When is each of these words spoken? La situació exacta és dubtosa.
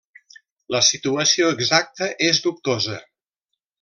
La 0.75 0.79
situació 0.87 1.51
exacta 1.57 2.07
és 2.31 2.41
dubtosa. 2.47 2.97